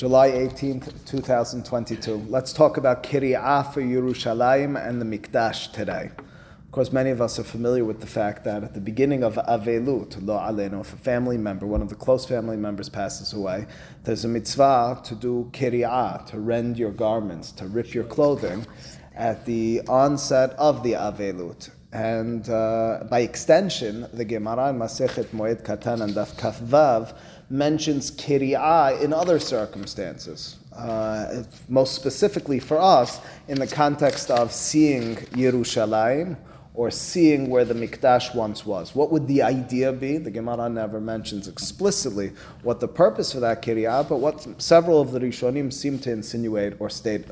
[0.00, 2.24] July 18th, 2022.
[2.30, 6.10] Let's talk about Kiryah for Yerushalayim and the Mikdash today.
[6.16, 9.34] Of course, many of us are familiar with the fact that at the beginning of
[9.34, 13.66] Avelut, Lo Aleno, if a family member, one of the close family members passes away,
[14.04, 18.66] there's a mitzvah to do Kiryah, to rend your garments, to rip your clothing
[19.14, 21.68] at the onset of the Avelut.
[21.92, 27.14] And uh, by extension, the Gemara in Masechet Moed Katan and Daf Kaf Vav
[27.50, 30.56] mentions Kiryah in other circumstances.
[30.72, 36.36] Uh, most specifically for us, in the context of seeing Yerushalayim
[36.74, 38.94] or seeing where the Mikdash once was.
[38.94, 40.16] What would the idea be?
[40.16, 42.32] The Gemara never mentions explicitly
[42.62, 46.74] what the purpose for that Kiryah, but what several of the Rishonim seem to insinuate
[46.80, 47.24] or state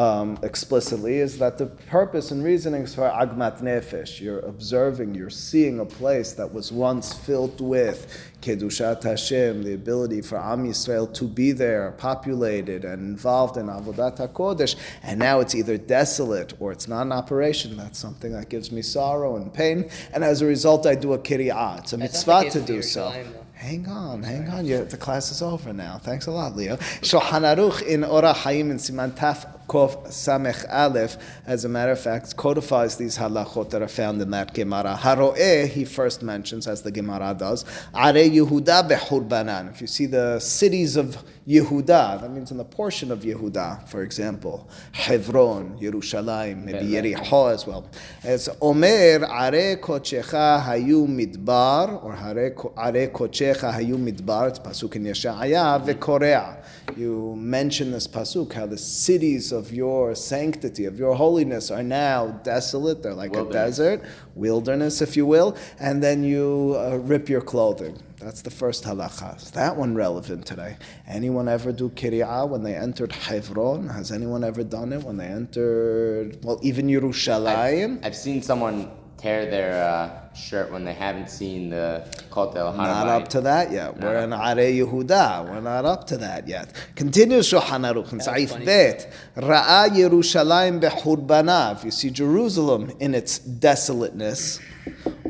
[0.00, 5.78] um, explicitly is that the purpose and reasonings for agmat nefesh, you're observing, you're seeing
[5.78, 11.24] a place that was once filled with kedushat Hashem, the ability for Am Yisrael to
[11.24, 16.88] be there, populated and involved in avodat hakodesh, and now it's either desolate or it's
[16.88, 17.76] not in operation.
[17.76, 21.18] That's something that gives me sorrow and pain, and as a result, I do a
[21.18, 21.80] kiryah.
[21.80, 23.12] It's a mitzvah to do so.
[23.52, 24.64] Hang on, hang on.
[24.64, 25.98] Yeah, the class is over now.
[25.98, 26.78] Thanks a lot, Leo.
[27.02, 32.00] Shulchan Aruch in Ora Hayim in Siman Taf Kof Samech Aleph, as a matter of
[32.00, 34.98] fact, codifies these halachot that are found in that Gemara.
[35.00, 39.70] Haroeh, he first mentions, as the Gemara does, Are Yehuda behurbanan.
[39.70, 44.02] If you see the cities of Yehuda, that means in the portion of Yehuda, for
[44.02, 47.88] example, Hebron, Yerushalayim, maybe Yericho as well.
[48.24, 55.84] It's Omer, Are Kochecha Hayu Midbar, or Are Kochecha Hayu Midbar, it's Pasuk in Yeshaya,
[55.84, 56.56] Vekorea.
[56.96, 62.28] You mention this Pasuk, how the cities of your sanctity, of your holiness, are now
[62.42, 63.78] desolate, they're like wilderness.
[63.78, 63.98] a desert,
[64.34, 67.96] wilderness, if you will, and then you uh, rip your clothing.
[68.18, 69.36] That's the first halacha.
[69.42, 70.76] Is that one relevant today?
[71.06, 73.88] Anyone ever do kiryah when they entered Hebron?
[73.88, 77.98] Has anyone ever done it when they entered, well, even Yerushalayim?
[77.98, 83.08] I've, I've seen someone tear their uh, shirt when they haven't seen the Kotel Not
[83.08, 83.98] up to that yet.
[83.98, 84.06] No.
[84.06, 85.50] We're in Are Yehuda.
[85.50, 86.72] We're not up to that yet.
[86.94, 89.12] Continue Shulchan Aruch in Saif Bet.
[89.36, 91.84] Ra'a Yerushalayim behurbanah.
[91.84, 94.60] You see Jerusalem in its desolateness.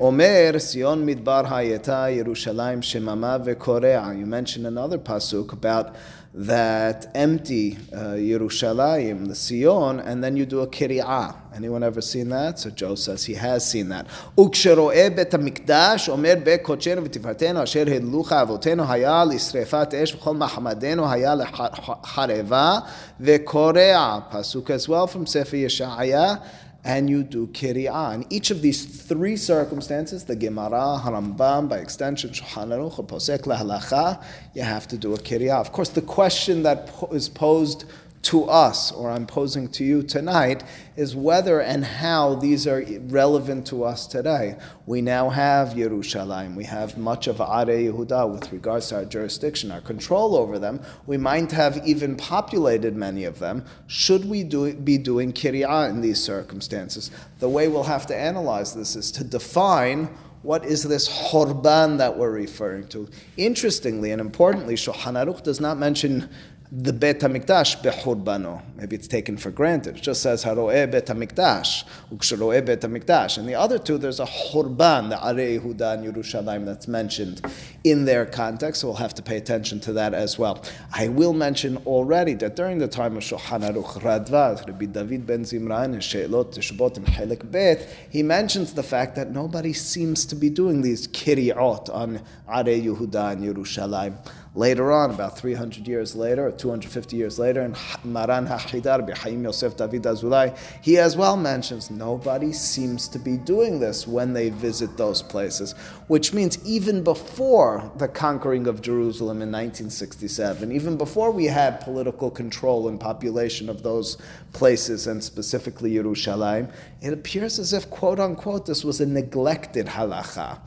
[0.00, 4.18] Omer Sion Midbar Hayeta Yerushalayim Shemama veKorea.
[4.18, 5.94] You mentioned another pasuk about
[6.35, 11.33] that empty uh, Yerushalayim, the Sion, and then you do a Kiryah.
[11.55, 12.59] Anyone ever seen that?
[12.59, 14.05] So Joe says he has seen that.
[14.39, 21.35] וכשרואה בית המקדש אומר בקודשנו ותפארתנו אשר הדלוך אבותינו היה לשרפת אש וכל מחמדנו היה
[21.35, 22.79] לחרבה
[23.19, 24.19] וקורע.
[24.31, 26.41] pasuk as well from Sefer Yeshaya
[26.84, 28.14] and you do kiryah.
[28.14, 34.22] In each of these three circumstances, the Gemara, Harambam, by extension, Shulchan Aruch, Posek Lahalacha,
[34.54, 35.60] you have to do a kiryah.
[35.60, 37.84] Of course, the question that is posed
[38.22, 40.62] to us, or I'm posing to you tonight,
[40.94, 44.56] is whether and how these are relevant to us today.
[44.84, 49.70] We now have Yerushalayim, we have much of Are Yehuda with regards to our jurisdiction,
[49.70, 50.82] our control over them.
[51.06, 53.64] We might have even populated many of them.
[53.86, 57.10] Should we do, be doing Kiryah in these circumstances?
[57.38, 60.10] The way we'll have to analyze this is to define
[60.42, 63.08] what is this horban that we're referring to?
[63.36, 66.30] Interestingly and importantly, Shulchan Aruch does not mention
[66.72, 68.62] the Bet HaMikdash bechurbano.
[68.76, 69.96] Maybe it's taken for granted.
[69.96, 71.82] It just says haroeh Bet HaMikdash,
[72.12, 73.38] uksharoeh Bet HaMikdash.
[73.38, 77.44] And the other two, there's a churban, the Are Yehuda and Yerushalayim that's mentioned
[77.82, 78.82] in their context.
[78.82, 80.64] So we'll have to pay attention to that as well.
[80.92, 85.42] I will mention already that during the time of Shulchan Aruch Radva, Rabbi David ben
[85.42, 90.48] Zimran, and She'elot and Helek Bet, he mentions the fact that nobody seems to be
[90.48, 94.16] doing these kiryot on Are Yehuda and Yerushalayim.
[94.56, 99.76] Later on, about 300 years later, or 250 years later, in Maran HaChida, B'Chaim Yosef
[99.76, 104.96] David Azulai, he as well mentions nobody seems to be doing this when they visit
[104.96, 105.76] those places,
[106.08, 112.28] which means even before the conquering of Jerusalem in 1967, even before we had political
[112.28, 114.16] control and population of those
[114.52, 120.58] places, and specifically Yerushalayim, it appears as if, quote unquote, this was a neglected halacha.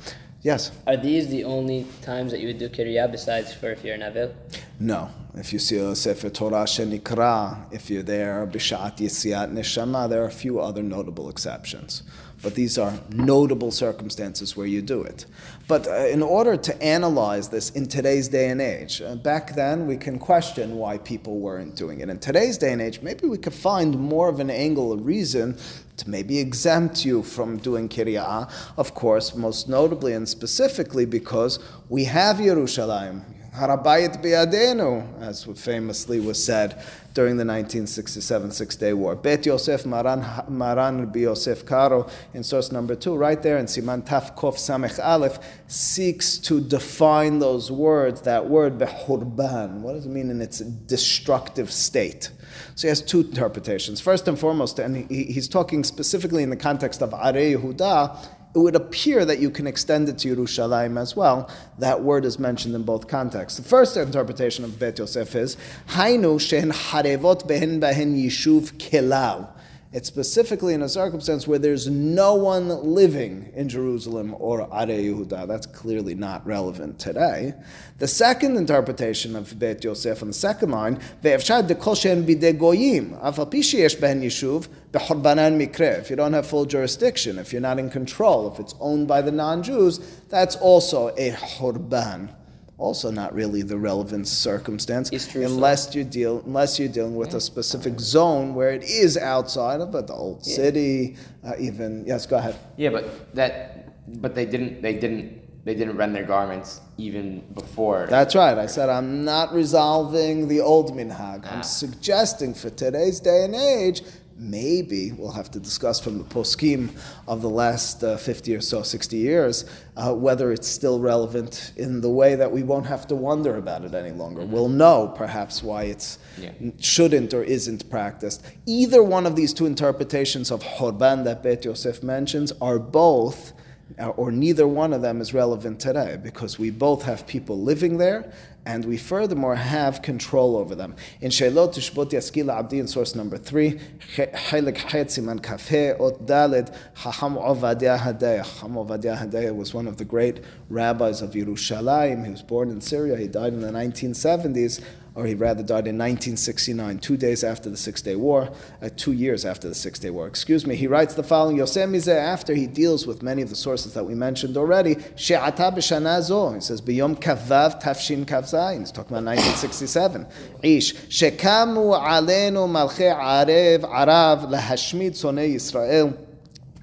[0.43, 0.71] Yes.
[0.85, 4.01] Are these the only times that you would do kiryah besides for if you're in
[4.03, 4.33] Avil?
[4.77, 5.09] No.
[5.35, 10.27] If you see a Sefer Torah Shenikra, if you're there, Bishat Yitziat Neshama, there are
[10.27, 12.03] a few other notable exceptions.
[12.43, 15.25] But these are notable circumstances where you do it.
[15.67, 19.87] But uh, in order to analyze this in today's day and age, uh, back then
[19.87, 22.09] we can question why people weren't doing it.
[22.09, 25.57] In today's day and age, maybe we could find more of an angle, a reason
[25.97, 28.51] to maybe exempt you from doing kiryah.
[28.77, 33.23] Of course, most notably and specifically because we have Yerushalayim.
[33.55, 36.81] Harabayit biyadenu, as famously was said
[37.13, 39.15] during the 1967 Six Day War.
[39.15, 44.03] Bet Yosef Maran, Maran Bi Yosef Karo in source number two, right there in Siman
[44.03, 49.81] Taf Kof Samech Aleph, seeks to define those words, that word behurban.
[49.81, 52.31] What does it mean in its destructive state?
[52.73, 54.01] So he has two interpretations.
[54.01, 58.17] First and foremost, and he, he's talking specifically in the context of Are Yehuda,
[58.55, 61.49] it would appear that you can extend it to Yerushalayim as well.
[61.79, 63.57] That word is mentioned in both contexts.
[63.57, 65.57] The first interpretation of Bet Yosef is
[65.89, 69.47] Hainu shen harevot behen behen yishuv kelal.
[69.93, 75.47] It's specifically in a circumstance where there's no one living in Jerusalem or Are Yehuda.
[75.47, 77.53] That's clearly not relevant today.
[77.99, 83.15] The second interpretation of Beit Yosef on the second line, Ve'efshad dekol shen bide goyim,
[83.21, 85.99] afal yesh behen yishuv, behorbanan mikre.
[85.99, 89.21] If you don't have full jurisdiction, if you're not in control, if it's owned by
[89.21, 92.33] the non-Jews, that's also a horban
[92.77, 97.99] also not really the relevant circumstance unless you deal unless you're dealing with a specific
[97.99, 100.55] zone where it is outside of it, the old yeah.
[100.55, 102.55] city, uh, even yes, go ahead.
[102.77, 108.07] Yeah, but that but they didn't they didn't they didn't rend their garments even before.
[108.09, 108.57] That's right.
[108.57, 111.43] I said I'm not resolving the old minhag.
[111.45, 111.55] Ah.
[111.55, 114.01] I'm suggesting for today's day and age
[114.43, 116.89] maybe we'll have to discuss from the poskim
[117.27, 122.01] of the last uh, 50 or so, 60 years, uh, whether it's still relevant in
[122.01, 124.41] the way that we won't have to wonder about it any longer.
[124.41, 124.51] Mm-hmm.
[124.51, 126.51] We'll know perhaps why it yeah.
[126.79, 128.43] shouldn't or isn't practiced.
[128.65, 133.53] Either one of these two interpretations of Horban that Bet Yosef mentions are both
[133.99, 137.97] Uh, or neither one of them is relevant today because we both have people living
[137.97, 138.33] there
[138.65, 140.95] and we furthermore have control over them.
[141.21, 143.79] In Shelot Tishbot Yaskil Abdi in source number three,
[144.15, 148.43] Chelik Chet Siman Kafhe Ot Daled, Hacham Ovadia Hadaya.
[148.43, 150.39] Hacham Ovadia Hadaya was one of the great
[150.69, 152.25] rabbis of Yerushalayim.
[152.25, 153.17] He was born in Syria.
[153.17, 154.83] He died in the 1970s
[155.15, 158.49] or he rather died in 1969, two days after the Six Day War,
[158.81, 160.75] uh, two years after the Six Day War, excuse me.
[160.75, 164.15] He writes the following Yosemite after he deals with many of the sources that we
[164.15, 164.97] mentioned already.
[165.15, 168.79] She'ata b'shana He says, B'yom kavav tafshin kavzayin.
[168.79, 170.25] He's talking about 1967.
[170.63, 170.93] Ish.
[170.93, 176.17] Shekamu alenu malche arev arav lahashmid sonei Yisrael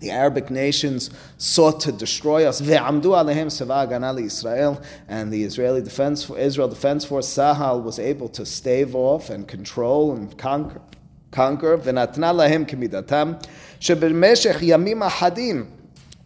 [0.00, 2.58] the Arabic nations sought to destroy us.
[2.58, 2.68] And
[5.32, 10.36] the Israeli Defense Israel Defense Force Sahal was able to stave off and control and
[10.36, 10.80] conquer.
[11.30, 11.76] conquer.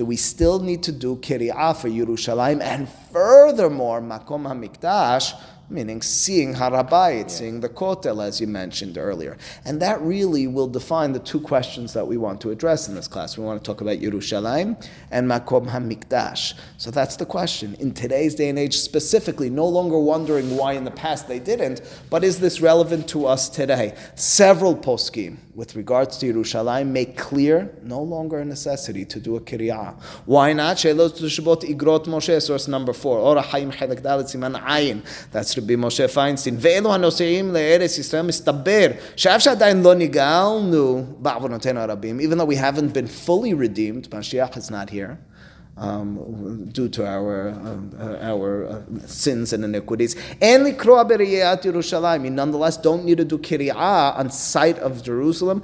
[0.00, 2.62] do we still need to do Kiri'ah for Yerushalayim?
[2.62, 5.38] And furthermore, Makom HaMikdash,
[5.70, 7.26] meaning seeing Harabayit, yeah.
[7.28, 9.36] seeing the Kotel, as you mentioned earlier.
[9.64, 13.08] And that really will define the two questions that we want to address in this
[13.08, 13.38] class.
[13.38, 16.54] We want to talk about Yerushalayim and Makom HaMikdash.
[16.78, 17.74] So that's the question.
[17.78, 21.80] In today's day and age, specifically, no longer wondering why in the past they didn't,
[22.10, 23.96] but is this relevant to us today?
[24.14, 29.40] Several poskim with regards to Yerushalayim make clear no longer a necessity to do a
[29.40, 30.00] kiryah.
[30.24, 30.78] Why not?
[30.78, 33.18] Shelos Tushbot Igrot Moshe, source number four.
[33.18, 35.02] Ora Chaim Chelek Dalet Siman Ayin.
[35.32, 36.53] That's Rabbi Moshe Feinstein.
[36.59, 42.93] ואלו הנוסעים לארץ ישראל מסתבר שאף שעדיין לא נגאלנו בעוונותינו הרבים, even though we haven't
[42.93, 45.28] been fully redeemed, Mashiach is not here
[45.76, 50.16] um, due to our uh, our uh, sins and iniquities.
[50.40, 52.32] And Yerushalayim.
[52.32, 55.62] Nonetheless don't need to do kiriyah on site of Jerusalem.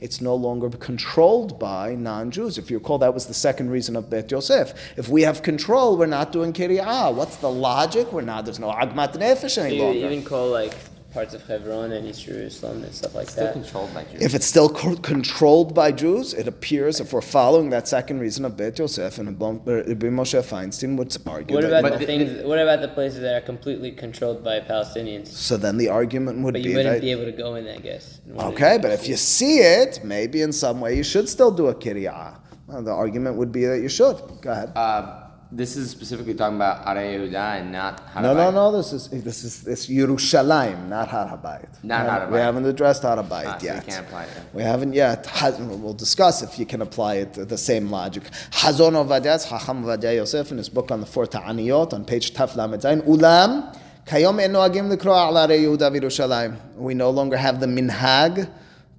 [0.00, 2.58] It's no longer controlled by non-Jews.
[2.58, 4.72] If you recall, that was the second reason of Bet Yosef.
[4.96, 7.14] If we have control, we're not doing kiriyah.
[7.14, 8.12] What's the logic?
[8.12, 8.44] We're not.
[8.44, 9.98] There's no agmat nefesh any longer.
[9.98, 10.74] You even call like
[11.12, 13.52] parts of Hebron and East Jerusalem and stuff like still that.
[13.52, 14.22] controlled by Jews.
[14.22, 18.44] If it's still co- controlled by Jews, it appears if we're following that second reason
[18.44, 21.56] of Bet Yosef and Rabbi Moshe Feinstein would argue.
[21.56, 22.44] What about the things?
[22.44, 25.28] What about the places that are completely controlled by Palestinians?
[25.28, 27.66] So then the argument would but be you wouldn't that, be able to go in,
[27.66, 28.20] I guess.
[28.36, 31.74] Okay, but if you see it, maybe in some way you should still do a
[31.74, 32.38] kiryah.
[32.66, 34.16] Well, the argument would be that you should.
[34.40, 34.72] Go ahead.
[34.76, 38.76] Uh, this is specifically talking about Arei Yehuda and not Har No, no, no.
[38.76, 41.82] This is this is this Yerushalayim, not Har Habayit.
[41.82, 43.86] Not Har We haven't addressed Har Habayit Ah, so you yet.
[43.86, 44.30] can't apply it.
[44.52, 45.28] We haven't yet.
[45.58, 48.24] We'll discuss if you can apply it the same logic.
[48.50, 52.54] Hazon Ovadiah, Hacham Ovadiah Yosef, in his book on the four Ta'aniyot on page Taf
[52.54, 53.76] Lamed Zayin, Ulam.
[54.06, 56.76] Kayom en noagim likro ala Arei Yehuda v'Yerushalayim.
[56.76, 58.48] We no longer have the minhag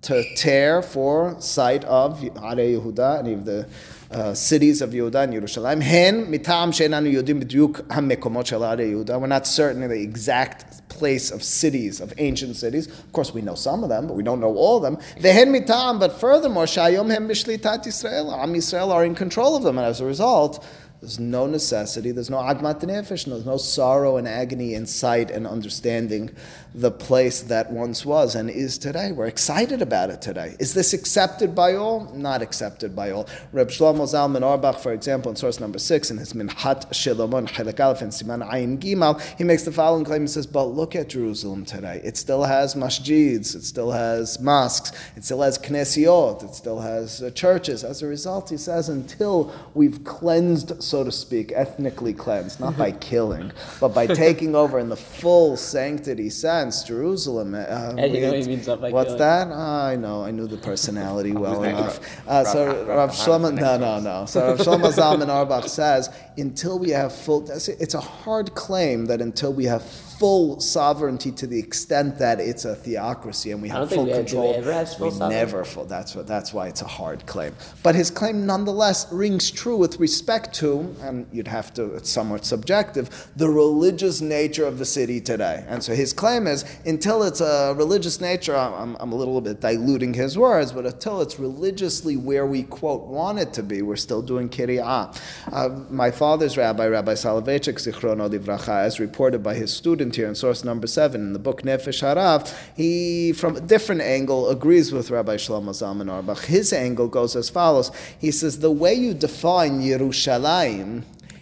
[0.03, 3.67] to tear for sight of Arei Yehuda, any of the
[4.11, 5.81] uh, cities of Yehuda and Yerushalayim.
[5.81, 9.19] Hen mitam she'enanu yodim b'diuk hamekomot shel Yehuda.
[9.19, 12.87] We're not certain the exact place of cities, of ancient cities.
[12.87, 14.97] Of course, we know some of them, but we don't know all of them.
[15.19, 18.37] Vehen mitam, but furthermore, shayom hem b'shlitat Yisrael.
[18.37, 20.65] Am Yisrael are in control of them, and as a result,
[21.01, 25.47] there's no necessity, there's no agmat nefesh, there's no sorrow and agony in sight and
[25.47, 26.29] understanding
[26.75, 29.11] the place that once was and is today.
[29.11, 30.55] We're excited about it today.
[30.59, 32.05] Is this accepted by all?
[32.13, 33.27] Not accepted by all.
[33.51, 37.83] Reb Shlomo Zalman Auerbach, for example, in source number six, in his Minhat Shlomo Chelek
[37.83, 40.21] Aleph and Siman Ayin Gimal, he makes the following claim.
[40.21, 41.99] He says, but look at Jerusalem today.
[42.03, 47.23] It still has masjids, it still has mosques, it still has knesiot, it still has
[47.23, 47.83] uh, churches.
[47.83, 52.91] As a result, he says, until we've cleansed, so to speak, ethnically cleansed, not by
[52.91, 57.55] killing, but by taking over in the full sanctity sense, Jerusalem.
[57.55, 59.19] Uh, And you know he means not by what's killing.
[59.19, 59.47] that?
[59.51, 60.23] Ah, I know.
[60.23, 61.99] I knew the personality well enough.
[62.27, 64.25] Uh, so Rav- Rav Rav Shlomo, no, no, no.
[64.25, 69.21] So Rav Shlomo Zalman Auerbach says, until we have full, it's a hard claim that
[69.21, 69.83] until we have
[70.21, 74.25] full sovereignty to the extent that it's a theocracy and we have full we have-
[74.27, 74.53] do we control.
[74.55, 75.35] ever have full we sovereignty?
[75.35, 75.85] never full.
[75.85, 76.27] That's what.
[76.27, 77.53] That's why it's a hard claim.
[77.81, 81.95] But his claim, nonetheless, rings true with respect to, and you'd have to.
[81.95, 83.27] It's somewhat subjective.
[83.35, 85.65] The religious nature of the city today.
[85.67, 89.59] And so his claim is, until it's a religious nature, I'm, I'm, a little bit
[89.59, 93.95] diluting his words, but until it's religiously where we quote want it to be, we're
[93.95, 95.17] still doing kiryah.
[95.51, 100.35] Uh, my father's rabbi, Rabbi Soloveitchik Zichrono Livracha, as reported by his student here in
[100.35, 105.11] source number seven in the book Nefesh Harav, he, from a different angle, agrees with
[105.11, 106.45] Rabbi Shlomo Zalman Auerbach.
[106.45, 107.91] His angle goes as follows.
[108.19, 110.70] He says, the way you define Yerushalayim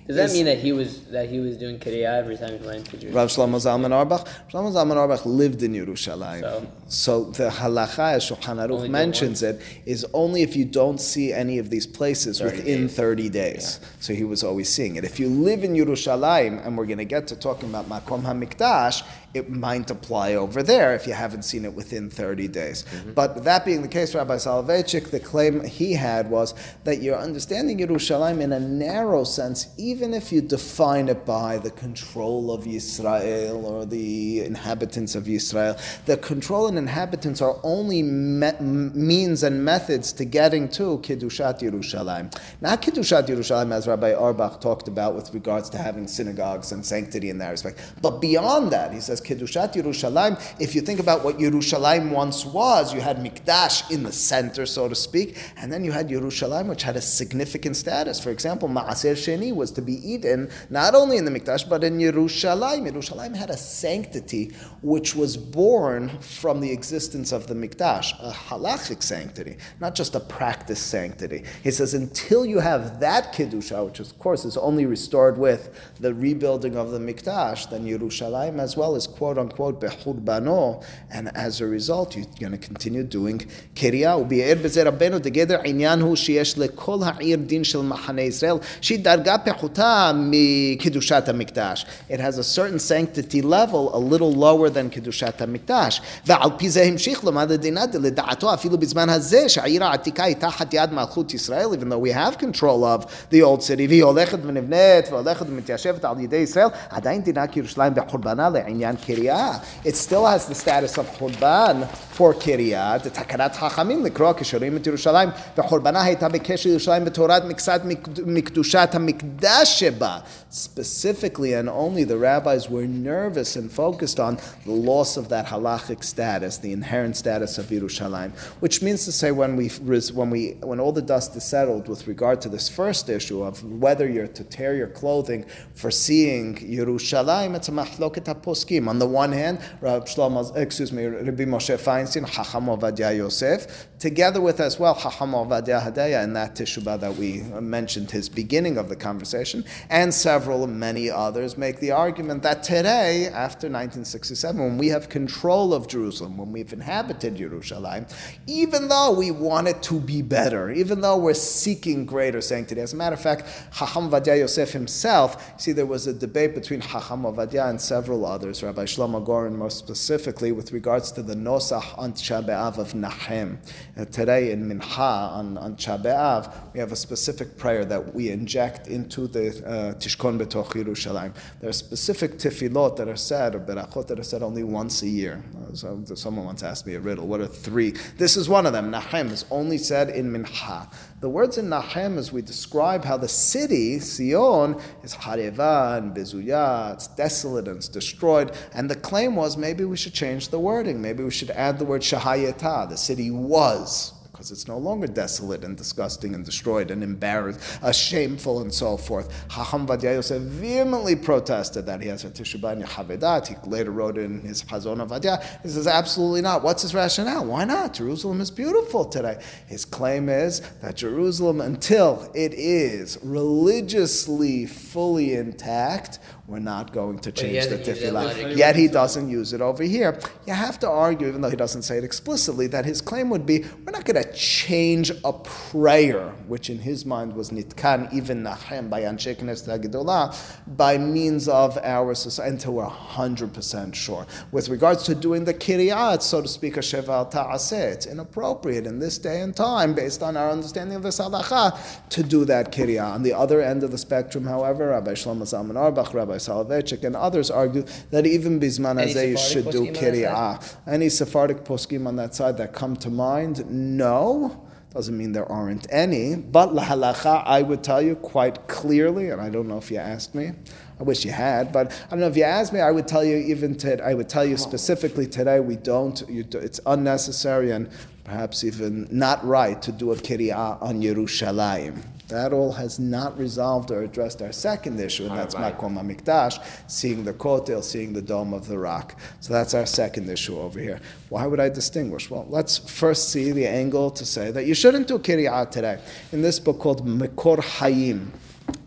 [0.07, 2.65] Does that is- mean that he was that he was doing Kriya every time he
[2.65, 3.13] went to Jerusalem?
[3.15, 4.27] Rav Shlomo Zalman Auerbach.
[4.51, 6.41] Shlomo Zalman Auerbach lived in Yerushalayim.
[6.41, 11.31] So- So, the halacha, as Shulchan Aruch mentions it, is only if you don't see
[11.31, 12.95] any of these places 30 within days.
[12.95, 13.79] 30 days.
[13.99, 15.03] So he was always seeing it.
[15.03, 19.03] If you live in Yerushalayim, and we're going to get to talking about Makom HaMikdash,
[19.33, 22.83] it might apply over there if you haven't seen it within 30 days.
[22.83, 23.13] Mm-hmm.
[23.13, 27.77] But that being the case, Rabbi Soloveitchik, the claim he had was that you're understanding
[27.77, 33.65] Yerushalayim in a narrow sense, even if you define it by the control of Israel
[33.65, 35.77] or the inhabitants of Israel.
[36.07, 42.35] The control and inhabitants are only me- means and methods to getting to Kiddushat Yerushalayim.
[42.61, 47.29] Not Kiddushat Yerushalayim, as Rabbi Auerbach talked about with regards to having synagogues and sanctity
[47.29, 47.93] in that respect.
[48.01, 52.93] But beyond that, he says Kiddushat Yerushalayim, if you think about what Yerushalayim once was,
[52.93, 56.83] you had Mikdash in the center, so to speak, and then you had Yerushalayim, which
[56.83, 58.19] had a significant status.
[58.19, 61.97] For example, Maaser Sheni was to be eaten not only in the Mikdash, but in
[61.99, 62.89] Yerushalayim.
[62.89, 69.02] Yerushalayim had a sanctity which was born from the existence of the Mikdash, a halachic
[69.02, 71.44] sanctity, not just a practice sanctity.
[71.62, 75.70] He says, until you have that Kiddusha, which of course is only restored with
[76.00, 81.60] the rebuilding of the Mikdash, then Yerushalayim as well is quote unquote behurbano, and as
[81.60, 83.38] a result, you're going to continue doing
[83.74, 84.18] Kiryah.
[84.20, 89.38] וביאר בזה רבנו דגדר עניין הוא שיש לכל העיר דין של מחנה ישראל, שהיא דרגה
[89.38, 91.86] פחותה מקדושת המקדש.
[92.10, 96.00] It has a certain sanctity level, a little lower than קדושת המקדש.
[96.26, 100.92] ועל פי זה המשיך לומר לדינה לדעתו אפילו בזמן הזה, שהעיר העתיקה היא תחת יד
[100.92, 105.46] מלכות ישראל, even though we have control of the old city, והיא הולכת ונבנית והולכת
[105.48, 109.52] ומתיישבת על ידי ישראל, עדיין דינה כירושלים בחורבנה לעניין קריאה.
[109.84, 111.80] It still has the status of חורבן
[112.18, 117.80] for קריאה, זה תקנת חכמים לקרוא כשרואים את ירושלים, וחורבנה הייתה בקשר לירושלים בתורת מקצת
[117.84, 120.18] מק- מקדושת המקדש שבה.
[120.52, 126.00] Specifically and only the rabbis were nervous and focused on the loss of that halachic
[126.12, 130.79] status, the inherent status of Yerushalayim, which means to say when we when we when
[130.79, 134.43] all the dust is settled with regard to this first issue of whether you're to
[134.43, 138.87] tear your clothing for seeing Yerushalayim, it's a machloket poskim.
[138.87, 144.41] On the one hand, Rabbi Shlomo, excuse me, Rabbi Moshe Feinstein, Chacham Ovadia Yosef, together
[144.41, 148.89] with as well Chacham Ovadia Hadaya in that Teshuvah that we mentioned his beginning of
[148.89, 154.87] the conversation, and several many others make the argument that today, after 1967, when we
[154.87, 158.11] have control of Jerusalem, when we've inhabited Yerushalayim,
[158.47, 162.81] even though we want it to be better, even though we're seeking greater sanctity.
[162.81, 166.81] As a matter of fact, Chacham Vadia Yosef himself, see, there was a debate between
[166.81, 171.97] Chacham Vadia and several others, Rabbi Shlomo Goren more specifically, with regards to the Nosach
[171.97, 173.57] on Tisha B'Av of Nahem.
[173.97, 178.29] Uh, today in Mincha on, on Tisha B'Av, we have a specific prayer that we
[178.29, 181.33] inject into the uh, Tishkon Betoch Yerushalayim.
[181.59, 185.07] There are specific tefillot that are said, or berachot that are said only once a
[185.07, 185.43] year.
[185.73, 187.27] So someone once asked me a riddle.
[187.27, 187.91] What are three?
[188.17, 188.91] This is one of them.
[188.91, 190.91] Nahem is only said in Mincha.
[191.19, 196.93] The words in Nahem, as we describe how the city, Sion, is hareva and bezuya,
[196.93, 198.55] it's desolate and it's destroyed.
[198.73, 201.01] And the claim was maybe we should change the wording.
[201.01, 202.89] Maybe we should add the word shahayeta.
[202.89, 207.91] The city was because it's no longer desolate and disgusting and destroyed and embarrassed, uh,
[207.91, 209.29] shameful and so forth.
[209.49, 213.47] Hacham Vadia Yosef vehemently protested that he has a Tishubanya Havedat.
[213.47, 216.63] He later wrote in his Hazon Vadia, he says, absolutely not.
[216.63, 217.47] What's his rationale?
[217.47, 217.95] Why not?
[217.95, 219.43] Jerusalem is beautiful today.
[219.67, 226.19] His claim is that Jerusalem, until it is religiously fully intact,
[226.49, 228.57] we're not going to change the tefillah.
[228.57, 230.19] Yet he doesn't use it over here.
[230.47, 233.45] You have to argue, even though he doesn't say it explicitly, that his claim would
[233.45, 238.43] be we're not going to change a prayer, which in his mind was nitkan, even
[238.43, 240.35] nachem, by Anshe Knesset
[240.75, 244.25] by means of our society, until we're 100% sure.
[244.51, 248.97] With regards to doing the kiryat, so to speak, a sheval ta'aseh, it's inappropriate in
[248.97, 253.13] this day and time, based on our understanding of the salacha, to do that kiryat.
[253.13, 257.15] On the other end of the spectrum, however, Rabbi Shlomo Zalman Auerbach, Rabbi Soloveitchik, and
[257.15, 260.75] others argue that even Bisman Azeh you should do Kiryah.
[260.87, 263.69] Any Sephardic poskim on that side that come to mind?
[263.69, 264.65] No.
[264.93, 266.35] Doesn't mean there aren't any.
[266.35, 270.33] But lahalacha, I would tell you quite clearly, and I don't know if you asked
[270.33, 270.51] me.
[270.99, 272.81] I wish you had, but I don't know if you asked me.
[272.81, 276.21] I would tell you even to, I would tell you specifically today we don't.
[276.27, 277.89] You, it's unnecessary and
[278.23, 282.03] perhaps even not right to do a kiryah on Yerushalayim.
[282.29, 287.23] That all has not resolved or addressed our second issue, and that's Makom HaMikdash, seeing
[287.23, 289.19] the Kotel, seeing the Dome of the Rock.
[289.39, 291.01] So that's our second issue over here.
[291.29, 292.29] Why would I distinguish?
[292.29, 295.99] Well, let's first see the angle to say that you shouldn't do Kiryat today.
[296.31, 298.27] In this book called Mekor Hayim,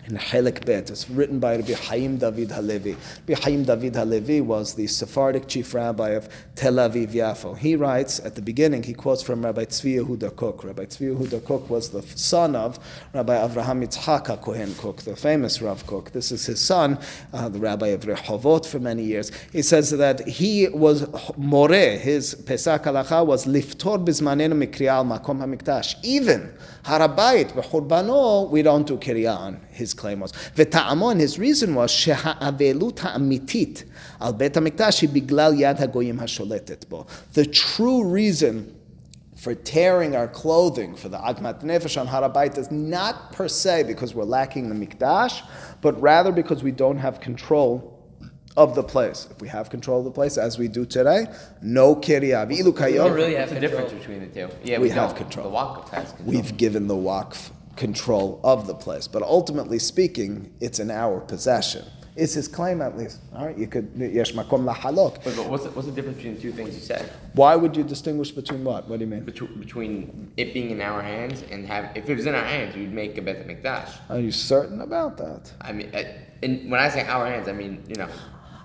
[0.06, 0.90] in Helik Bet.
[0.90, 2.96] It's written by Rabbi Haim David Halevi.
[3.28, 7.56] Rabbi Haim David Halevi was the Sephardic chief rabbi of Tel Aviv Yafo.
[7.56, 10.64] He writes at the beginning, he quotes from Rabbi Tzvi Yehuda Kook.
[10.64, 12.78] Rabbi Tzvi Yehuda Kook was the son of
[13.12, 16.10] Rabbi Avraham Yitzhak Kohen Kook, the famous Rav Kook.
[16.10, 16.98] This is his son,
[17.32, 19.30] uh, the rabbi of Rehovot for many years.
[19.52, 25.96] He says that he was more, his Pesach Halacha was liftor bizmanenu mikriya makom hamikdash.
[26.02, 26.52] Even
[26.84, 29.60] Harabayit b'churbano, we don't do kiryan.
[29.70, 30.32] His claim was.
[30.32, 33.84] V'ta'amon, his reason was sheha'avelut ha'amitit
[34.20, 37.06] al bet hamikdash biglal yad hagoyim hasholetet bo.
[37.34, 38.76] The true reason
[39.36, 44.14] for tearing our clothing for the Agmat Nefesh on Harabait is not per se because
[44.14, 45.44] we're lacking the Mikdash,
[45.80, 47.91] but rather because we don't have control
[48.56, 49.28] of the place.
[49.30, 51.26] If we have control of the place, as we do today,
[51.62, 52.46] no kirya.
[52.48, 52.62] We
[52.96, 54.48] don't really have the difference between the two.
[54.64, 55.18] Yeah, We we, have don't.
[55.18, 55.50] control.
[55.50, 56.28] The Waqf has control.
[56.34, 61.84] We've given the Waqf control of the place, but ultimately speaking, it's in our possession.
[62.14, 63.20] It's his claim at least?
[63.34, 65.24] All right, you could yesh makom lahalok.
[65.24, 67.10] But, but what's, the, what's the difference between the two things you said?
[67.32, 68.86] Why would you distinguish between what?
[68.86, 69.24] What do you mean?
[69.24, 72.76] Between, between it being in our hands and have, if it was in our hands,
[72.76, 73.88] we'd make a Bet Mikdash.
[74.10, 75.50] Are you certain about that?
[75.62, 76.02] I mean, uh,
[76.42, 78.08] and when I say our hands, I mean you know.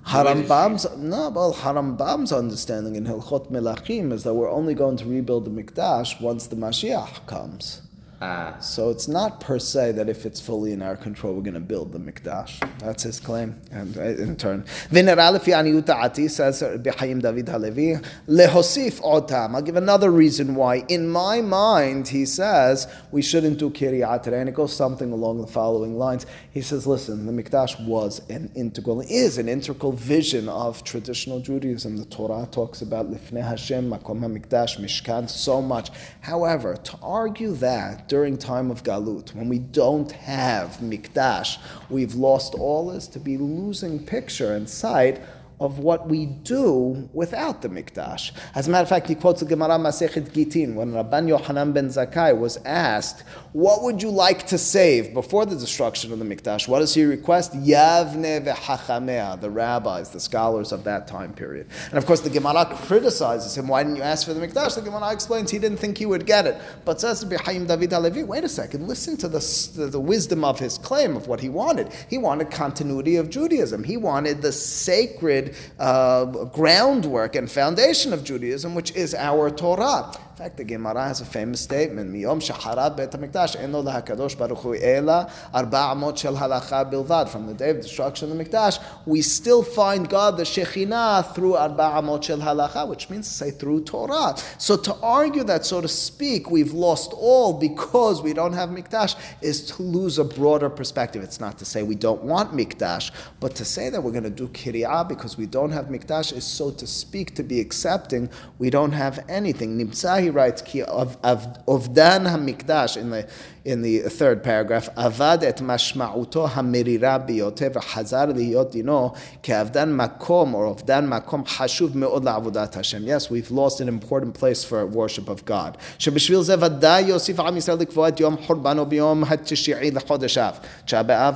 [0.07, 5.43] Harambam's no, well, Harambam's understanding in Hilchot Melachim is that we're only going to rebuild
[5.43, 7.81] the Mikdash once the Mashiach comes.
[8.19, 11.53] Uh, So it's not per se that if it's fully in our control, we're going
[11.53, 12.67] to build the Mikdash.
[12.79, 13.61] That's his claim.
[13.71, 19.55] And uh, in turn, says B'chaim David Halevi, lehosif otam.
[19.55, 20.77] I'll give another reason why.
[20.87, 24.25] In my mind, he says, we shouldn't do Kiryat.
[24.27, 26.25] And it goes something along the following lines.
[26.51, 31.97] He says, listen, the Mikdash was an integral, is an integral vision of traditional Judaism.
[31.97, 35.91] The Torah talks about Lifnei Hashem, Makom HaMikdash, Mishkan, so much.
[36.21, 41.57] However, to argue that during time of Galut, when we don't have Mikdash,
[41.89, 45.21] we've lost all this, to be losing picture and sight
[45.59, 48.31] of what we do without the Mikdash.
[48.53, 51.89] As a matter of fact, he quotes the Gemara Masechet Gitin when Rabban Yohanan ben
[51.89, 56.67] Zakkai was asked, "What would you like to save before the destruction of the Mikdash?"
[56.67, 57.53] What does he request?
[57.53, 61.67] Yavne v'Hachamea, the rabbis, the scholars of that time period.
[61.89, 63.67] And of course, the Gemara criticizes him.
[63.67, 64.75] Why didn't you ask for the Mikdash?
[64.75, 66.55] The Gemara explains he didn't think he would get it.
[66.85, 69.39] But says to David Halevi, wait a second, listen to the,
[69.75, 71.91] the, the wisdom of his claim of what he wanted.
[72.09, 73.83] He wanted continuity of Judaism.
[73.83, 75.46] He wanted the sacred
[75.79, 80.11] uh, groundwork and foundation of Judaism, which is our Torah.
[80.37, 84.59] In fact, the Gemara has a famous statement: "Miyom shaharat bet hamikdash eno lahakadosh baruch
[84.59, 88.77] hu ela arba amot shel halacha bilvad." From the day of destruction of the mikdash,
[89.07, 93.49] we still find God, the Shekhinah, through arba amot shel halacha, which means to say
[93.49, 94.35] through Torah.
[94.59, 99.15] So to argue that, so to speak, we've lost all because we don't have mikdash
[99.41, 101.23] is to lose a broader perspective.
[101.23, 104.29] It's not to say we don't want mikdash, but to say that we're going to
[104.29, 108.69] do kiryah because we don't have mikdash is, so to speak, to be accepting we
[108.69, 109.79] don't have anything.
[109.79, 113.28] Nimtza he writes ki of of ovdan hamikdash in the
[113.64, 120.74] in the third paragraph avad et mashma'uto hamerira biyote v'chazar liyot dino ke'avdan makom or
[120.74, 123.04] ovdan makom hashuv me'od la'avodat Hashem.
[123.04, 125.78] Yes, we've lost an important place for worship of God.
[125.98, 130.58] שבשביל זה ודאי יוסיף עם ישראל לקבוע את יום חורבנו ביום התשיעי לחודש אב.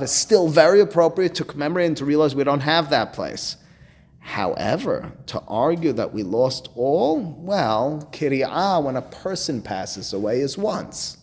[0.01, 3.57] is still very appropriate to commemorate and to realize we don't have that place.
[4.22, 10.56] However, to argue that we lost all, well, kiri'ah, when a person passes away, is
[10.56, 11.18] once.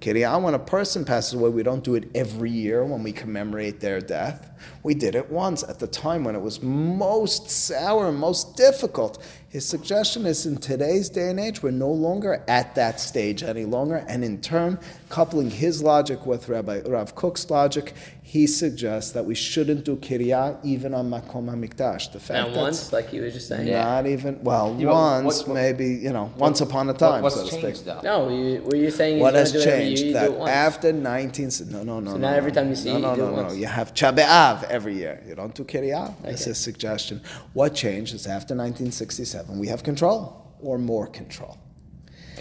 [0.00, 3.80] Kiri'ah, when a person passes away, we don't do it every year when we commemorate
[3.80, 4.50] their death.
[4.82, 9.22] We did it once at the time when it was most sour, most difficult.
[9.48, 13.64] His suggestion is in today's day and age, we're no longer at that stage any
[13.64, 14.04] longer.
[14.06, 14.78] And in turn,
[15.08, 17.94] coupling his logic with Rabbi Rav Kook's logic,
[18.26, 22.10] he suggests that we shouldn't do kiryah even on Makom HaMikdash.
[22.10, 23.66] The fact that once, like he was just saying.
[23.70, 24.12] Not yeah.
[24.12, 27.34] even, well, yeah, once, what, what, maybe, you know, what, once upon a time, what's
[27.34, 27.84] so to changed, speak.
[27.84, 28.00] Though?
[28.00, 30.14] No, you, were you saying What has changed?
[30.14, 32.12] That after 19, no, no, no.
[32.12, 33.52] So no, not every time you see no, no, you no, no, no.
[33.52, 35.22] You have Chabe'av every year.
[35.28, 36.18] You don't do kiryah.
[36.20, 36.30] Okay.
[36.30, 37.20] That's a suggestion.
[37.52, 41.58] What changed is after 1967, we have control or more control.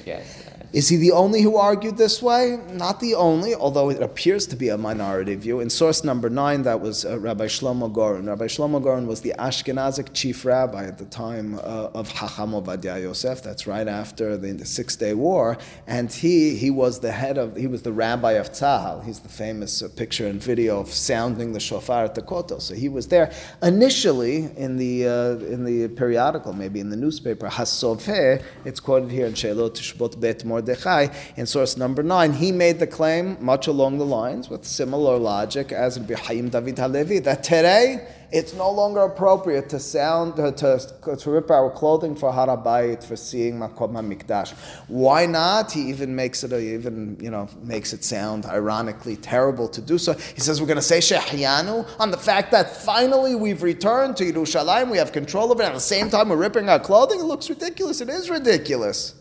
[0.05, 0.49] Yes.
[0.73, 2.59] Is he the only who argued this way?
[2.71, 5.59] Not the only, although it appears to be a minority view.
[5.59, 8.25] In source number nine, that was uh, Rabbi Shlomo Goren.
[8.25, 12.99] Rabbi Shlomo Goren was the Ashkenazic chief rabbi at the time uh, of Hacham Ovadia
[12.99, 13.43] Yosef.
[13.43, 17.55] That's right after the, the, Six Day War, and he he was the head of
[17.55, 19.05] he was the rabbi of Tzahal.
[19.05, 22.59] He's the famous uh, picture and video of sounding the shofar at the kotel.
[22.59, 23.31] So he was there
[23.61, 28.41] initially in the uh, in the periodical, maybe in the newspaper Hasoveh.
[28.65, 32.79] It's quoted here in Sheilot Tishbot Bet Mor Mordechai in source number nine, he made
[32.79, 37.43] the claim much along the lines with similar logic as in Chaim David Halevi that
[37.43, 43.03] today it's no longer appropriate to sound to, to, to rip our clothing for Harabayit
[43.03, 44.53] for seeing Makom HaMikdash.
[44.87, 45.71] Why not?
[45.71, 49.99] He even makes it a, even you know makes it sound ironically terrible to do
[49.99, 50.13] so.
[50.13, 54.23] He says we're going to say Shehyanu on the fact that finally we've returned to
[54.23, 55.65] Yerushalayim, we have control of it.
[55.65, 57.19] At the same time, we're ripping our clothing.
[57.19, 58.01] It looks ridiculous.
[58.01, 59.13] It is ridiculous.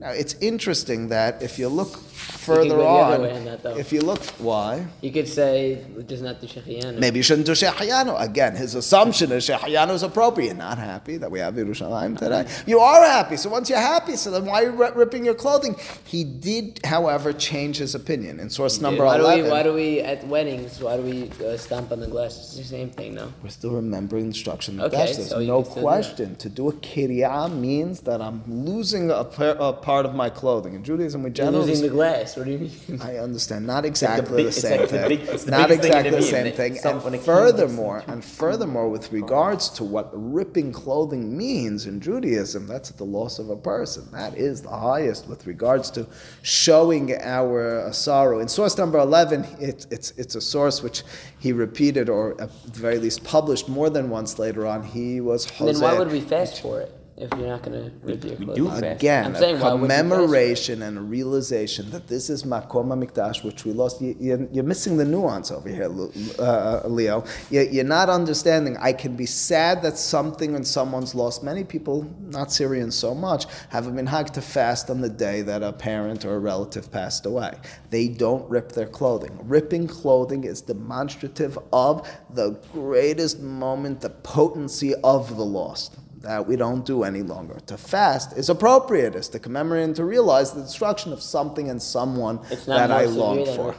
[0.00, 4.86] Now, it's interesting that if you look further on, on that, if you look, why?
[5.02, 6.98] You could say, just not do Shehecheyanu.
[6.98, 8.18] Maybe you shouldn't do Shehecheyanu.
[8.18, 10.56] Again, his assumption is Shehecheyanu is appropriate.
[10.56, 12.46] Not happy that we have Yerushalayim today.
[12.66, 13.36] You are happy.
[13.36, 15.76] So once you're happy, so then why are you ripping your clothing?
[16.04, 18.40] He did, however, change his opinion.
[18.40, 19.38] In source number why 11.
[19.38, 22.38] Do we, why do we, at weddings, why do we uh, stomp on the glass?
[22.38, 23.34] It's the same thing, no?
[23.42, 24.80] We're still remembering the instruction.
[24.80, 26.36] Okay, There's so no question.
[26.36, 29.26] To do a kiryah means that I'm losing a,
[29.60, 30.74] a part of my clothing.
[30.74, 32.36] In Judaism, we generally losing the glass.
[32.36, 33.00] What do you mean?
[33.10, 33.66] I understand.
[33.66, 35.18] Not exactly the, same thing.
[35.50, 36.78] Not exactly the same thing.
[36.84, 43.08] And furthermore, and furthermore, with regards to what ripping clothing means in Judaism, that's the
[43.18, 44.06] loss of a person.
[44.12, 46.06] That is the highest with regards to
[46.42, 48.38] showing our uh, sorrow.
[48.38, 51.02] In source number eleven, it, it's it's a source which
[51.40, 54.84] he repeated, or at the very least published more than once later on.
[54.84, 55.50] He was.
[55.50, 56.99] Jose, then why would we fast for it?
[57.20, 58.80] If you're not going to rip your clothes.
[58.80, 64.00] Again, a commemoration and a realization that this is Makom HaMikdash, which we lost.
[64.00, 65.90] You, are missing the nuance over here,
[66.38, 67.24] uh, Leo.
[67.50, 68.76] You're not understanding.
[68.80, 71.42] I can be sad that something and someone's lost.
[71.42, 75.62] Many people, not Syrians so much, have been minhag to fast on the day that
[75.62, 77.52] a parent or a relative passed away.
[77.90, 79.38] They don't rip their clothing.
[79.42, 86.56] Ripping clothing is demonstrative of the greatest moment, the potency of the lost that we
[86.56, 87.58] don't do any longer.
[87.66, 91.80] To fast is appropriate, is to commemorate and to realize the destruction of something and
[91.82, 93.74] someone that I long for.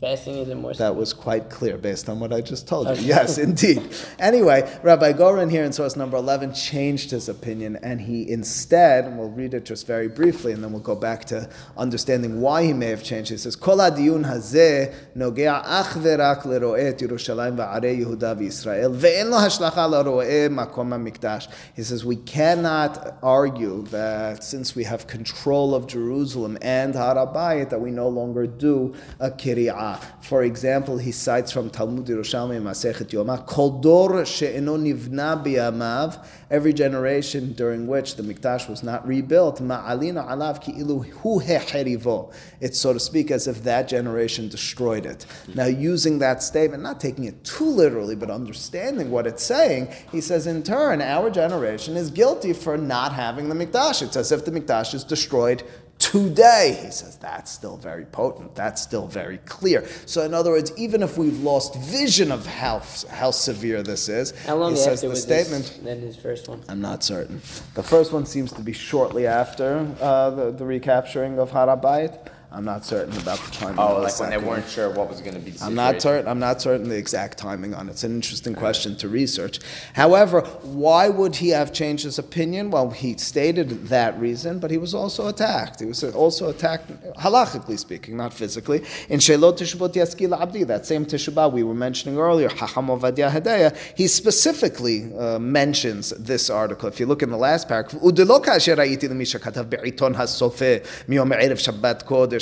[0.00, 0.72] Fasting is more.
[0.74, 2.94] That was quite clear based on what I just told you.
[3.08, 3.82] Yes, indeed.
[4.20, 9.18] Anyway, Rabbi Goren here in source number 11 changed his opinion and he instead, and
[9.18, 12.72] we'll read it just very briefly and then we'll go back to understanding why he
[12.72, 13.30] may have changed.
[13.30, 19.30] He says, Kol hadiyun hazeh nogea ach verak lero'eh et Yerushalayim va'arei Yehuda v'Yisrael ve'en
[19.30, 21.48] lo hashlacha lero'eh makom ha'mikdash.
[21.74, 27.80] He says, we cannot argue that since we have control of Jerusalem and Harabayit that
[27.80, 29.87] we no longer do a kiryah
[30.20, 36.72] For example, he cites from Talmud Yerushalmi Masechet Yoma, Kol dor she'eno nivna biyamav, every
[36.72, 42.32] generation during which the Mikdash was not rebuilt, ma'alina alav ki ilu hu hecherivo.
[42.60, 45.24] It's so to speak as if that generation destroyed it.
[45.54, 50.20] Now, using that statement, not taking it too literally, but understanding what it's saying, he
[50.20, 54.02] says, in turn, our generation is guilty for not having the Mikdash.
[54.02, 55.62] It's as if the Mikdash is destroyed
[55.98, 56.78] today.
[56.84, 58.54] He says that's still very potent.
[58.54, 59.86] That's still very clear.
[60.06, 64.30] So, in other words, even if we've lost vision of how, how severe this is,
[64.44, 65.80] How long he says the statement.
[65.82, 66.62] than his first one?
[66.68, 67.40] I'm not certain.
[67.74, 72.18] The first one seems to be shortly after uh, the, the recapturing of Harabait.
[72.50, 73.78] I'm not certain about the timing.
[73.78, 76.26] Oh, like when they weren't sure what was going to be I'm not certain.
[76.26, 77.92] I'm not certain the exact timing on it.
[77.92, 79.60] It's an interesting question to research.
[79.92, 82.70] However, why would he have changed his opinion?
[82.70, 85.80] Well, he stated that reason, but he was also attacked.
[85.80, 88.78] He was also attacked, halachically speaking, not physically.
[89.10, 93.76] In Shelot Teshuvot Yaskil Abdi, that same Teshuvah we were mentioning earlier, Hacham Ovadia Hadaya,
[93.94, 96.88] he specifically uh, mentions this article.
[96.88, 98.02] If you look in the last paragraph,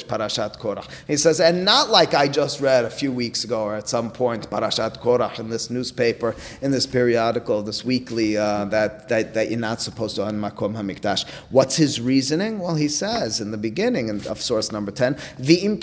[0.05, 0.89] Parashat Korach.
[1.07, 4.11] He says, and not like I just read a few weeks ago or at some
[4.11, 9.51] point Parashat Korach in this newspaper, in this periodical, this weekly, uh, that, that, that
[9.51, 11.29] you're not supposed to on Makom HaMikdash.
[11.51, 12.59] What's his reasoning?
[12.59, 15.79] Well, he says in the beginning of source number 10, Even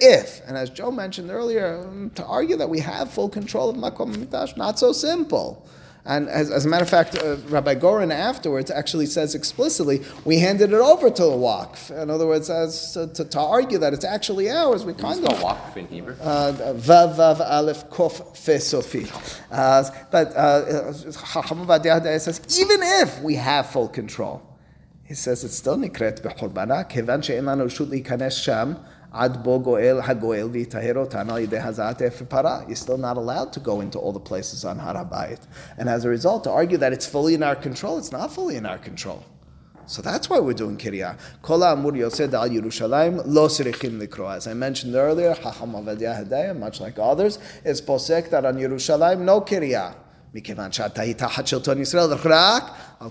[0.00, 3.76] if, and as Joe mentioned earlier, um, to argue that we have full control of
[3.76, 5.66] Makom HaMikdash, not so simple.
[6.08, 10.38] And as, as a matter of fact, uh, Rabbi Goren afterwards actually says explicitly, we
[10.38, 11.90] handed it over to the Wakf.
[11.90, 15.42] In other words, as, to, to, argue that it's actually ours, we kind of.
[15.42, 16.16] Wakf in Hebrew.
[16.18, 19.06] Uh, uh, vav Vav Aleph Kof Fesofi.
[19.52, 24.42] Uh, but Chacham uh, says, even if we have full control,
[25.04, 29.99] he says it's still nikret bechorbanak, kevan she'en lanu reshut להיכנס שם, עד בו גואל
[30.03, 32.61] הגואל ויטהר אותנו על ידי הזעת אפר פרה.
[32.67, 35.41] You're still not allowed to go into all the places on Har HaBayit.
[35.77, 38.55] And as a result, to argue that it's fully in our control, it's not fully
[38.55, 39.23] in our control.
[39.85, 41.15] So that's why we're doing Kiryah.
[41.41, 44.35] Kol ha'amur yoseh da'al Yerushalayim lo sirichim likro.
[44.35, 49.19] As I mentioned earlier, Chacham Avadia Hedaya, much like others, is posek that on Yerushalayim
[49.19, 49.93] no Kiryah.
[50.35, 52.63] מכיוון שאתה היית תחת שלטון ישראל, רק
[53.00, 53.06] he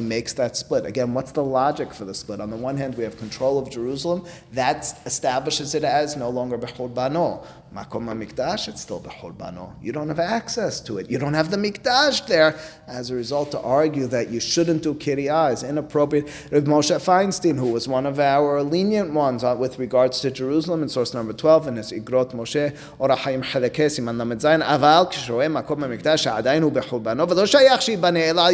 [0.00, 0.86] makes that split.
[0.86, 2.40] Again, what's the logic for the split?
[2.40, 4.24] On the one hand, we have control of Jerusalem.
[4.52, 7.44] That establishes it as no longer Bechorbano.
[7.74, 9.74] Makom Mikdash, it's still Bechorbano.
[9.82, 11.10] You don't have access to it.
[11.10, 12.56] You don't have the Mikdash there.
[12.86, 16.26] As a result, to argue that you shouldn't do Kiryah is inappropriate.
[16.52, 20.84] Rav Moshe Feinstein, who was one of our lenient ones uh, with regards to Jerusalem
[20.84, 25.50] in source number 12, in his Igrot Moshe, Orahayim Chalekes, and Lamed Zayin, Aval, Kishoe
[25.50, 28.52] Makom Mikdash, Adainu Bechorbano, V'lo Shaya shibane el al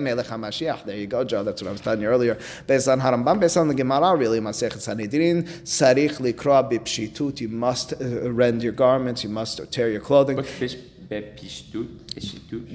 [0.00, 0.84] melech HaMashiach.
[0.84, 1.42] There you go, Joe.
[1.44, 2.38] That's what I was telling you earlier.
[2.66, 7.40] Based on Harambam, based on the Gemara, really, Masechet Sanhedrin, sarich likra bipshitut.
[7.40, 9.24] You must uh, rend your garments.
[9.24, 10.36] You must tear your clothing.
[10.38, 11.88] Bipshitut.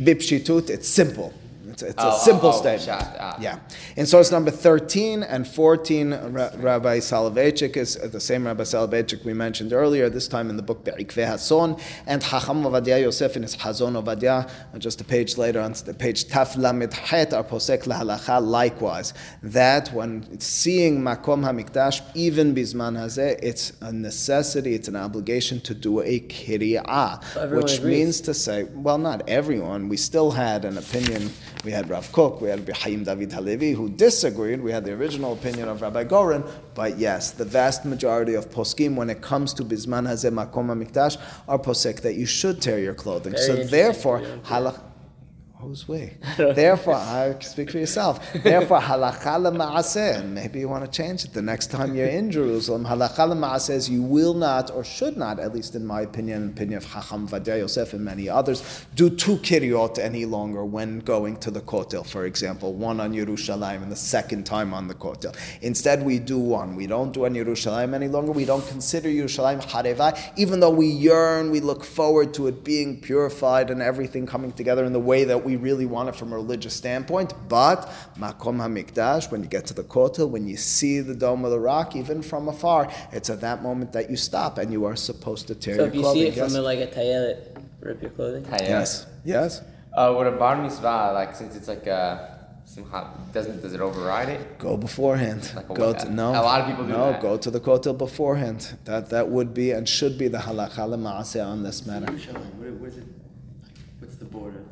[0.04, 0.70] Bipshitut.
[0.70, 1.34] It's simple.
[1.74, 3.02] It's, it's Oh, a oh, simple oh, statement.
[3.02, 3.38] pshat, ah.
[3.40, 3.58] Yeah.
[3.98, 9.26] In source number 13 and 14, Ra- Rabbi Soloveitchik is uh, the same Rabbi Soloveitchik
[9.26, 13.42] we mentioned earlier, this time in the book Be'ikveh Hason, and Chacham Ovadia Yosef in
[13.42, 17.84] his Hazon Ovadia, just a page later on the page Taf Lamed Het are Posek
[17.86, 24.96] Lahalacha, likewise, that when seeing Makom HaMikdash, even Bizman Hazeh, it's a necessity, it's an
[24.96, 27.98] obligation to do a Kiryah, Everyone which agrees.
[27.98, 29.90] means to say, well, not everyone.
[29.90, 31.32] We still had an opinion.
[31.64, 34.62] We had Rav Kook, we had Chaim David Halevi, who disagreed.
[34.62, 36.44] We had the original opinion of Rabbi Goren,
[36.76, 41.18] but yes, the vast majority of poskim, when it comes to Bizman Hazeh Makom HaMikdash,
[41.48, 43.32] are posek that you should tear your clothing.
[43.32, 44.82] Very so therefore, halach.
[46.38, 48.34] Therefore, I speak for yourself.
[48.34, 52.32] Therefore, halacha lema'aseh, and maybe you want to change it the next time you're in
[52.32, 52.86] Jerusalem.
[52.86, 56.78] Halacha lema'aseh is you will not, or should not, at least in my opinion, opinion
[56.78, 61.52] of Chacham Vadia Yosef and many others, do two kiryot any longer when going to
[61.52, 65.36] the Kotel, for example, one on Yerushalayim and the second time on the Kotel.
[65.62, 66.76] Instead, we do one.
[66.76, 68.32] We don't do on Yerushalayim any longer.
[68.32, 73.00] We don't consider Yerushalayim Harevai, even though we yearn, we look forward to it being
[73.00, 76.36] purified and everything coming together in the way that we really want it from a
[76.36, 77.34] religious standpoint.
[77.50, 81.52] But Makom HaMikdash, when you get to the Kotel, when you see the Dome of
[81.52, 84.96] the Rock, even from afar, it's at that moment that you stop and you are
[84.96, 85.94] supposed to tear So your clothing.
[85.94, 86.22] So if you clothing.
[86.22, 86.52] see it yes.
[86.54, 88.44] from a, like a tayelet, rip your clothing.
[88.46, 88.60] Hayat.
[88.62, 89.06] yes.
[89.26, 89.62] Yes.
[89.96, 92.30] Uh, with a bar mitzvah, like since it's like a
[92.68, 94.58] simchat, doesn't does it override it?
[94.58, 95.52] Go beforehand.
[95.56, 96.32] Like a go to, no.
[96.32, 97.22] a lot of people do No, that.
[97.22, 98.76] go to the kotel beforehand.
[98.86, 102.08] That that would be and should be the halacha lema'aseh on this matter.
[102.08, 103.04] Yerushalayim, what, what is it?
[103.64, 104.64] Like, what's the border?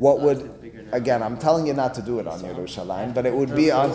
[0.00, 0.59] What would-
[0.92, 3.90] again, I'm telling you not to do it on Yerushalayim, but it would be on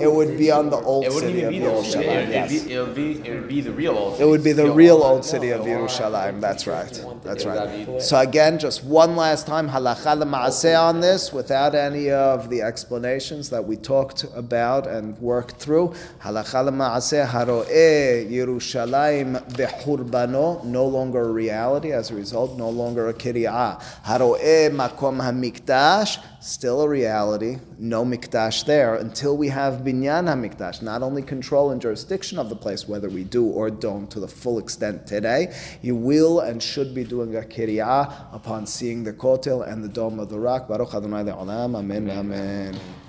[0.00, 2.04] it would be on the old It wouldn't city of even be the old city.
[2.06, 2.30] Yerushalayim.
[2.30, 4.20] It'd, be, it would be it would be the real old.
[4.20, 4.74] It would be the city.
[4.74, 6.40] real old city of Yerushalayim.
[6.40, 7.04] That's right.
[7.22, 8.02] That's right.
[8.02, 13.50] So again, just one last time, halacha l'maaseh on this, without any of the explanations
[13.50, 15.94] that we talked about and worked through.
[16.22, 21.92] Halacha l'maaseh haroeh Yerushalayim bechurbano, no longer a reality.
[21.92, 23.80] As a result, no longer a kiryah.
[24.04, 25.99] Haroeh makom hamikdash,
[26.40, 27.58] still a reality.
[27.78, 30.82] No mikdash there until we have binyan hamikdash.
[30.82, 34.28] Not only control and jurisdiction of the place, whether we do or don't to the
[34.28, 39.66] full extent today, you will and should be doing a kiryah upon seeing the kotel
[39.66, 40.68] and the dome of the rock.
[40.68, 41.76] Baruch Adonai le'olam.
[41.76, 42.10] Amen.
[42.10, 42.78] Amen.